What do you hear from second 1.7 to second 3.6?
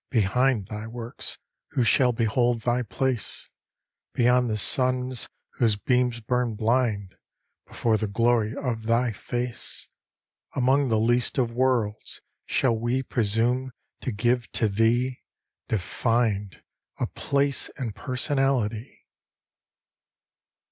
who shall behold Thy place?